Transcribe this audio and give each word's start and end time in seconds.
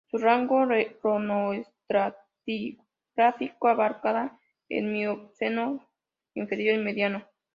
Su 0.09 0.17
rango 0.17 0.65
cronoestratigráfico 0.99 3.67
abarcaba 3.67 4.39
el 4.67 4.85
Mioceno 4.85 5.87
inferior 6.33 6.79
y 6.79 6.83
medio. 6.83 7.23